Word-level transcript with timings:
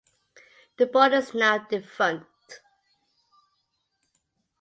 The 0.77 0.87
board 0.87 1.13
is 1.13 1.35
now 1.35 1.59
defunct. 1.59 2.59